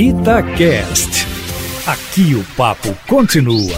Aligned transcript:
Itacast. 0.00 1.26
Aqui 1.84 2.32
o 2.36 2.44
papo 2.56 2.94
continua. 3.08 3.76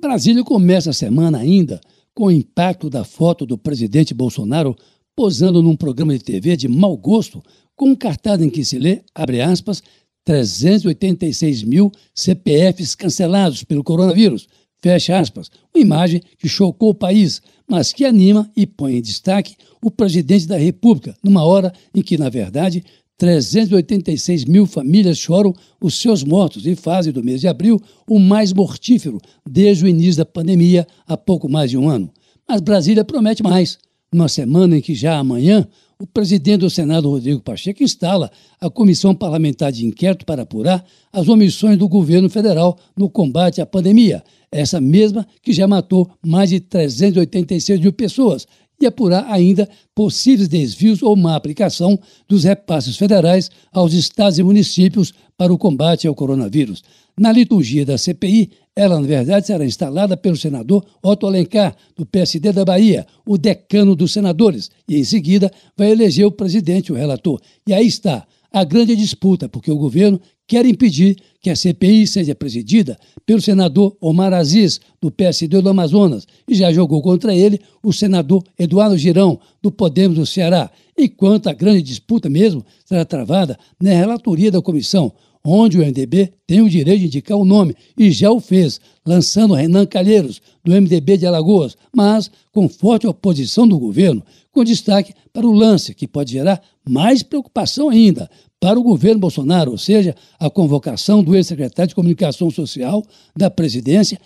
Brasília 0.00 0.42
começa 0.42 0.88
a 0.88 0.94
semana 0.94 1.36
ainda 1.36 1.78
com 2.14 2.28
o 2.28 2.30
impacto 2.30 2.88
da 2.88 3.04
foto 3.04 3.44
do 3.44 3.58
presidente 3.58 4.14
Bolsonaro 4.14 4.74
posando 5.14 5.62
num 5.62 5.76
programa 5.76 6.16
de 6.16 6.24
TV 6.24 6.56
de 6.56 6.68
mau 6.68 6.96
gosto 6.96 7.42
com 7.76 7.90
um 7.90 7.94
cartaz 7.94 8.40
em 8.40 8.48
que 8.48 8.64
se 8.64 8.78
lê, 8.78 9.02
abre 9.14 9.42
aspas, 9.42 9.82
386 10.24 11.62
mil 11.62 11.92
CPFs 12.14 12.94
cancelados 12.94 13.62
pelo 13.62 13.84
coronavírus, 13.84 14.48
fecha 14.80 15.18
aspas, 15.18 15.50
uma 15.74 15.82
imagem 15.82 16.22
que 16.38 16.48
chocou 16.48 16.88
o 16.88 16.94
país, 16.94 17.42
mas 17.68 17.92
que 17.92 18.06
anima 18.06 18.50
e 18.56 18.66
põe 18.66 18.96
em 18.96 19.02
destaque 19.02 19.54
o 19.82 19.90
presidente 19.90 20.46
da 20.46 20.56
República, 20.56 21.14
numa 21.22 21.44
hora 21.44 21.74
em 21.94 22.00
que, 22.00 22.16
na 22.16 22.30
verdade, 22.30 22.82
386 23.18 24.44
mil 24.44 24.66
famílias 24.66 25.16
choram 25.18 25.54
os 25.80 25.98
seus 26.00 26.22
mortos 26.22 26.66
e 26.66 26.76
fazem 26.76 27.12
do 27.12 27.24
mês 27.24 27.40
de 27.40 27.48
abril 27.48 27.80
o 28.08 28.18
mais 28.18 28.52
mortífero 28.52 29.18
desde 29.48 29.84
o 29.84 29.88
início 29.88 30.18
da 30.18 30.24
pandemia 30.24 30.86
há 31.06 31.16
pouco 31.16 31.48
mais 31.48 31.70
de 31.70 31.78
um 31.78 31.88
ano. 31.88 32.10
Mas 32.48 32.60
Brasília 32.60 33.04
promete 33.04 33.42
mais. 33.42 33.78
Numa 34.12 34.28
semana 34.28 34.78
em 34.78 34.80
que 34.80 34.94
já 34.94 35.18
amanhã 35.18 35.66
o 35.98 36.06
presidente 36.06 36.60
do 36.60 36.70
Senado, 36.70 37.08
Rodrigo 37.08 37.40
Pacheco, 37.40 37.82
instala 37.82 38.30
a 38.60 38.68
Comissão 38.68 39.14
Parlamentar 39.14 39.72
de 39.72 39.86
Inquérito 39.86 40.26
para 40.26 40.42
apurar 40.42 40.84
as 41.10 41.26
omissões 41.26 41.78
do 41.78 41.88
governo 41.88 42.28
federal 42.28 42.78
no 42.94 43.08
combate 43.08 43.62
à 43.62 43.66
pandemia, 43.66 44.22
essa 44.52 44.78
mesma 44.78 45.26
que 45.42 45.54
já 45.54 45.66
matou 45.66 46.10
mais 46.24 46.50
de 46.50 46.60
386 46.60 47.80
mil 47.80 47.92
pessoas 47.94 48.46
e 48.80 48.86
apurar 48.86 49.26
ainda 49.30 49.68
possíveis 49.94 50.48
desvios 50.48 51.02
ou 51.02 51.16
má 51.16 51.34
aplicação 51.34 51.98
dos 52.28 52.44
repasses 52.44 52.96
federais 52.96 53.50
aos 53.72 53.92
estados 53.92 54.38
e 54.38 54.42
municípios 54.42 55.12
para 55.36 55.52
o 55.52 55.58
combate 55.58 56.06
ao 56.06 56.14
coronavírus. 56.14 56.82
Na 57.18 57.32
liturgia 57.32 57.84
da 57.84 57.96
CPI, 57.96 58.50
ela, 58.74 59.00
na 59.00 59.06
verdade, 59.06 59.46
será 59.46 59.64
instalada 59.64 60.18
pelo 60.18 60.36
senador 60.36 60.84
Otto 61.02 61.26
Alencar, 61.26 61.74
do 61.96 62.04
PSD 62.04 62.52
da 62.52 62.64
Bahia, 62.64 63.06
o 63.24 63.38
decano 63.38 63.96
dos 63.96 64.12
senadores, 64.12 64.70
e 64.86 64.98
em 64.98 65.04
seguida 65.04 65.50
vai 65.74 65.90
eleger 65.90 66.26
o 66.26 66.32
presidente, 66.32 66.92
o 66.92 66.94
relator. 66.94 67.40
E 67.66 67.72
aí 67.72 67.86
está 67.86 68.26
a 68.52 68.64
grande 68.64 68.94
disputa, 68.94 69.48
porque 69.48 69.70
o 69.70 69.78
governo 69.78 70.20
quer 70.46 70.64
impedir 70.64 71.16
que 71.40 71.50
a 71.50 71.56
CPI 71.56 72.06
seja 72.06 72.34
presidida 72.34 72.98
pelo 73.24 73.40
senador 73.40 73.96
Omar 74.00 74.32
Aziz, 74.32 74.80
do 75.00 75.10
PSD 75.10 75.60
do 75.60 75.68
Amazonas, 75.68 76.26
e 76.48 76.54
já 76.54 76.72
jogou 76.72 77.02
contra 77.02 77.34
ele 77.34 77.60
o 77.82 77.92
senador 77.92 78.44
Eduardo 78.58 78.96
Girão, 78.96 79.38
do 79.62 79.70
Podemos 79.70 80.18
do 80.18 80.26
Ceará, 80.26 80.70
enquanto 80.96 81.48
a 81.48 81.52
grande 81.52 81.82
disputa 81.82 82.28
mesmo 82.28 82.64
será 82.84 83.04
travada 83.04 83.58
na 83.80 83.90
relatoria 83.90 84.50
da 84.50 84.62
comissão, 84.62 85.12
onde 85.44 85.78
o 85.78 85.80
MDB 85.80 86.32
tem 86.46 86.60
o 86.60 86.68
direito 86.68 87.00
de 87.00 87.06
indicar 87.06 87.36
o 87.38 87.44
nome, 87.44 87.76
e 87.96 88.10
já 88.10 88.30
o 88.30 88.40
fez, 88.40 88.80
lançando 89.04 89.54
Renan 89.54 89.86
Calheiros, 89.86 90.40
do 90.64 90.72
MDB 90.72 91.16
de 91.16 91.26
Alagoas, 91.26 91.76
mas 91.94 92.30
com 92.52 92.68
forte 92.68 93.06
oposição 93.06 93.68
do 93.68 93.78
governo, 93.78 94.24
com 94.50 94.64
destaque 94.64 95.14
para 95.32 95.46
o 95.46 95.52
lance, 95.52 95.94
que 95.94 96.08
pode 96.08 96.32
gerar 96.32 96.60
mais 96.88 97.22
preocupação 97.22 97.90
ainda 97.90 98.28
para 98.60 98.78
o 98.78 98.82
governo 98.82 99.20
Bolsonaro, 99.20 99.70
ou 99.70 99.78
seja, 99.78 100.14
a 100.38 100.48
convocação 100.48 101.22
do 101.22 101.36
ex-secretário 101.36 101.88
de 101.88 101.94
Comunicação 101.94 102.50
Social 102.50 103.02
da 103.36 103.50
presidência, 103.50 104.18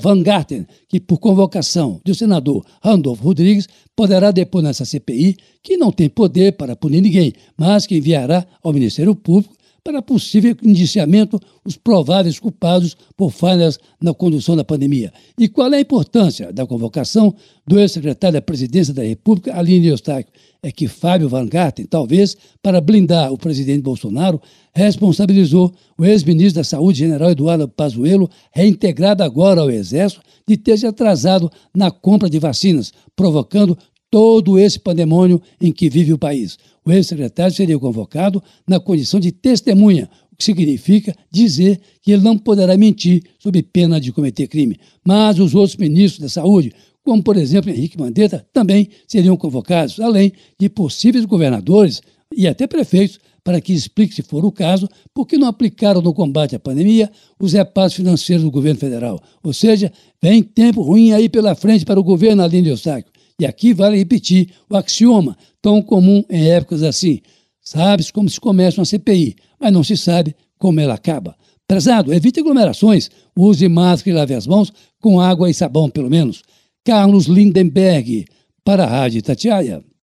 Van 0.00 0.22
Garten, 0.22 0.66
que, 0.88 1.00
por 1.00 1.18
convocação 1.18 2.00
do 2.04 2.14
senador 2.14 2.64
Randolfo 2.82 3.22
Rodrigues, 3.22 3.68
poderá 3.96 4.30
depor 4.30 4.62
nessa 4.62 4.84
CPI, 4.84 5.36
que 5.62 5.76
não 5.76 5.90
tem 5.90 6.08
poder 6.08 6.52
para 6.52 6.76
punir 6.76 7.00
ninguém, 7.00 7.32
mas 7.56 7.86
que 7.86 7.96
enviará 7.96 8.46
ao 8.62 8.72
Ministério 8.72 9.14
Público 9.14 9.57
para 9.82 10.02
possível 10.02 10.56
indiciamento 10.62 11.40
os 11.64 11.76
prováveis 11.76 12.38
culpados 12.38 12.96
por 13.16 13.30
falhas 13.30 13.78
na 14.00 14.12
condução 14.12 14.56
da 14.56 14.64
pandemia. 14.64 15.12
E 15.38 15.48
qual 15.48 15.72
é 15.72 15.76
a 15.76 15.80
importância 15.80 16.52
da 16.52 16.66
convocação 16.66 17.34
do 17.66 17.78
ex-secretário 17.78 18.34
da 18.34 18.42
Presidência 18.42 18.92
da 18.92 19.02
República, 19.02 19.56
Aline 19.56 19.88
Eustáquio? 19.88 20.32
É 20.62 20.72
que 20.72 20.88
Fábio 20.88 21.28
Van 21.28 21.46
Garten, 21.46 21.86
talvez 21.86 22.36
para 22.62 22.80
blindar 22.80 23.32
o 23.32 23.38
presidente 23.38 23.82
Bolsonaro, 23.82 24.40
responsabilizou 24.74 25.72
o 25.96 26.04
ex-ministro 26.04 26.60
da 26.60 26.64
Saúde, 26.64 26.98
general 26.98 27.30
Eduardo 27.30 27.68
Pazuello, 27.68 28.28
reintegrado 28.52 29.22
agora 29.22 29.60
ao 29.60 29.70
Exército, 29.70 30.22
de 30.46 30.56
ter 30.56 30.76
se 30.78 30.86
atrasado 30.86 31.50
na 31.74 31.90
compra 31.90 32.28
de 32.28 32.38
vacinas, 32.38 32.92
provocando 33.14 33.78
todo 34.10 34.58
esse 34.58 34.78
pandemônio 34.78 35.40
em 35.60 35.72
que 35.72 35.88
vive 35.88 36.12
o 36.12 36.18
país. 36.18 36.58
O 36.84 36.92
ex-secretário 36.92 37.54
seria 37.54 37.78
convocado 37.78 38.42
na 38.66 38.80
condição 38.80 39.20
de 39.20 39.30
testemunha, 39.30 40.08
o 40.32 40.36
que 40.36 40.44
significa 40.44 41.14
dizer 41.30 41.80
que 42.00 42.12
ele 42.12 42.22
não 42.22 42.38
poderá 42.38 42.76
mentir 42.76 43.22
sob 43.38 43.62
pena 43.62 44.00
de 44.00 44.12
cometer 44.12 44.46
crime. 44.46 44.78
Mas 45.06 45.38
os 45.38 45.54
outros 45.54 45.76
ministros 45.76 46.20
da 46.20 46.28
Saúde, 46.28 46.72
como 47.04 47.22
por 47.22 47.36
exemplo 47.36 47.70
Henrique 47.70 47.98
Mandetta, 47.98 48.46
também 48.52 48.88
seriam 49.06 49.36
convocados, 49.36 50.00
além 50.00 50.32
de 50.58 50.68
possíveis 50.68 51.24
governadores 51.24 52.00
e 52.34 52.46
até 52.46 52.66
prefeitos, 52.66 53.18
para 53.42 53.62
que 53.62 53.72
explique, 53.72 54.14
se 54.14 54.22
for 54.22 54.44
o 54.44 54.52
caso, 54.52 54.86
por 55.14 55.26
que 55.26 55.38
não 55.38 55.48
aplicaram 55.48 56.02
no 56.02 56.12
combate 56.12 56.54
à 56.54 56.58
pandemia 56.58 57.10
os 57.40 57.54
repasses 57.54 57.96
financeiros 57.96 58.44
do 58.44 58.50
governo 58.50 58.78
federal. 58.78 59.18
Ou 59.42 59.54
seja, 59.54 59.90
vem 60.20 60.42
tempo 60.42 60.82
ruim 60.82 61.12
aí 61.12 61.30
pela 61.30 61.54
frente 61.54 61.84
para 61.84 61.98
o 61.98 62.04
governo 62.04 62.42
Aline 62.42 62.68
Eustáquio. 62.68 63.10
E 63.40 63.46
aqui 63.46 63.72
vale 63.72 63.96
repetir 63.96 64.50
o 64.68 64.76
axioma 64.76 65.36
tão 65.62 65.80
comum 65.80 66.24
em 66.28 66.50
épocas 66.50 66.82
assim. 66.82 67.20
Sabe-se 67.60 68.12
como 68.12 68.28
se 68.28 68.40
começa 68.40 68.80
uma 68.80 68.84
CPI, 68.84 69.36
mas 69.60 69.72
não 69.72 69.84
se 69.84 69.96
sabe 69.96 70.34
como 70.58 70.80
ela 70.80 70.94
acaba. 70.94 71.36
Prezado, 71.66 72.12
evite 72.12 72.40
aglomerações, 72.40 73.10
use 73.36 73.68
máscara 73.68 74.10
e 74.10 74.18
lave 74.18 74.34
as 74.34 74.46
mãos 74.46 74.72
com 75.00 75.20
água 75.20 75.50
e 75.50 75.54
sabão, 75.54 75.88
pelo 75.88 76.10
menos. 76.10 76.42
Carlos 76.84 77.26
Lindenberg, 77.26 78.24
para 78.64 78.84
a 78.84 78.86
Rádio 78.86 79.22
Tatiaia. 79.22 79.84